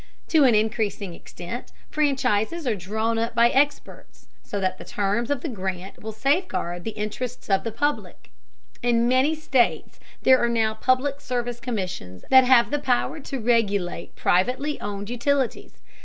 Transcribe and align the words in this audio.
To 0.29 0.45
an 0.45 0.55
increasing 0.55 1.13
extent, 1.13 1.71
franchises 1.91 2.65
are 2.65 2.73
drawn 2.73 3.19
up 3.19 3.35
by 3.35 3.49
experts, 3.49 4.25
so 4.41 4.59
that 4.59 4.79
the 4.79 4.83
terms 4.83 5.29
of 5.29 5.41
the 5.41 5.47
grant 5.47 6.01
will 6.01 6.11
safeguard 6.11 6.85
the 6.85 6.97
interests 6.97 7.51
of 7.51 7.63
the 7.63 7.71
public. 7.71 8.31
In 8.81 9.07
many 9.07 9.35
states 9.35 9.99
there 10.23 10.39
are 10.43 10.49
now 10.49 10.73
public 10.73 11.21
service 11.21 11.59
commissions 11.59 12.25
that 12.31 12.45
have 12.45 12.71
the 12.71 12.79
power 12.79 13.19
to 13.19 13.39
regulate 13.39 14.15
privately 14.15 14.81
owned 14.81 15.07
utilities. 15.11 15.73